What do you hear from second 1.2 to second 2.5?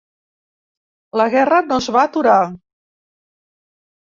La guerra no es va aturar.